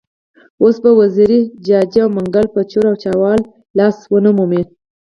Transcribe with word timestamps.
اوس 0.61 0.75
به 0.83 0.91
وزیري، 0.99 1.39
جاجي 1.67 1.99
او 2.03 2.09
منګل 2.15 2.45
په 2.53 2.61
چور 2.71 2.85
او 2.91 2.95
چپاول 3.03 3.39
لاس 3.77 3.95
ونه 4.11 4.31
مومي. 4.37 4.61